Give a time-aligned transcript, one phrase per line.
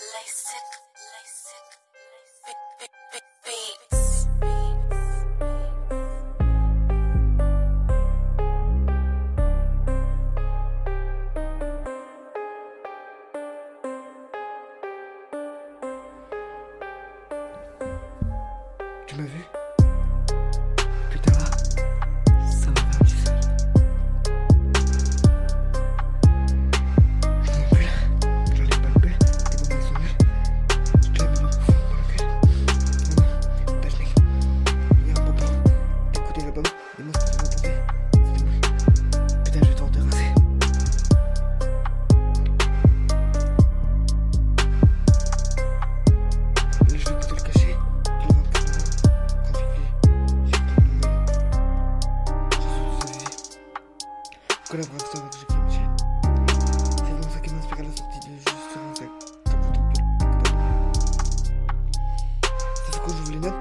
[0.00, 0.68] LASIK,
[1.12, 1.68] LASIK,
[2.46, 3.99] LASIK, beat.
[54.70, 55.90] collaborateur avec Jackie Michel.
[56.96, 59.04] C'est dans ça qui m'inspire à la sortie de justement ça.
[62.86, 63.56] C'est ce que je voulais mettre?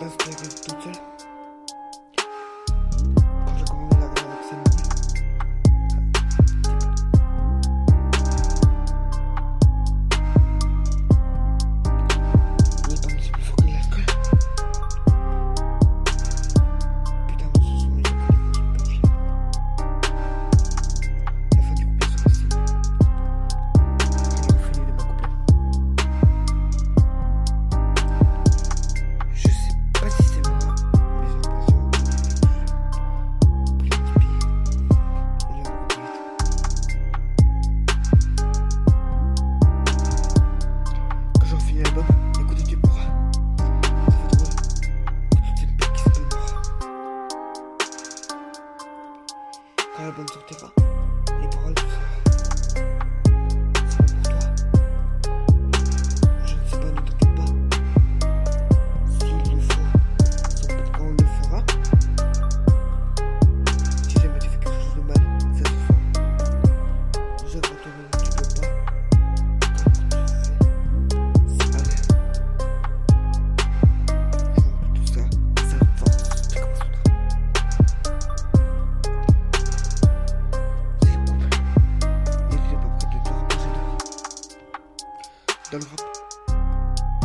[0.00, 1.07] Là, toute seule.
[50.48, 50.72] tu vois.
[51.40, 51.74] Les paroles.
[85.72, 86.00] dans le rap.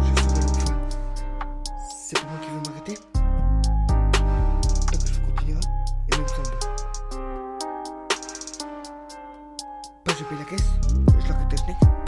[0.00, 0.74] Je suis dans le fond.
[1.90, 2.94] C'est pas moi qui veux m'arrêter.
[4.92, 5.60] Tant que je continuerai,
[6.08, 6.42] et même sans
[10.04, 10.70] Pas je paye la caisse,
[11.20, 12.07] je leur la technique.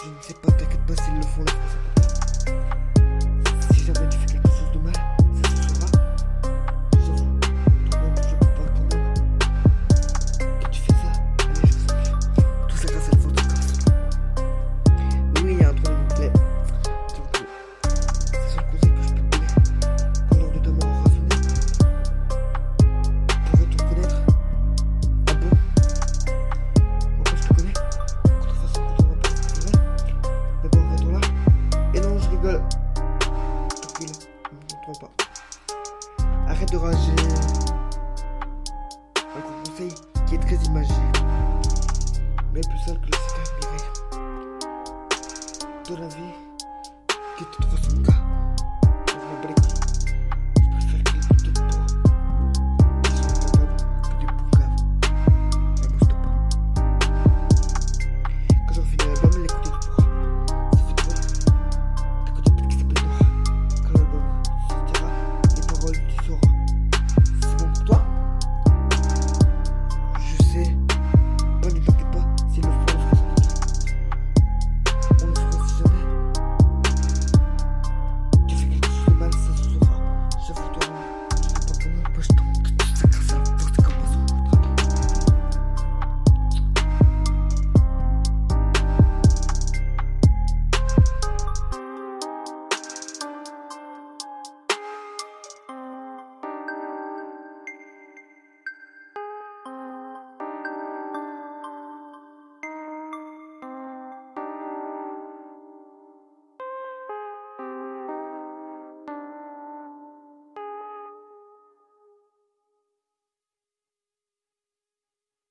[0.00, 1.52] Je ne sais pas, t'inquiète pas s'ils le font là.
[3.72, 4.37] Si jamais tu fais
[32.38, 32.62] rigole.
[33.68, 34.12] Tranquille,
[34.52, 35.10] ne m'entends pas.
[36.48, 37.12] Arrête de rager.
[39.36, 39.94] Un conseil
[40.26, 40.94] qui est très imagé,
[42.52, 43.80] mais plus sale que le cigare miré.
[45.88, 46.34] De la vie
[47.36, 48.17] qui te transmet.